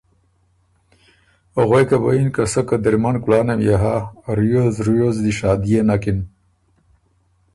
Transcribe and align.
غوېکه 1.67 1.97
بو 2.01 2.09
یِن 2.17 2.29
که 2.35 2.43
سۀ 2.51 2.61
قدِرمن 2.69 3.15
کلانه 3.23 3.53
ميې 3.59 3.75
هۀ 3.83 3.95
ریوز 4.37 4.75
ریوز 4.87 5.15
دی 5.23 5.31
شادئے 5.39 5.79
نکِن 5.87 6.19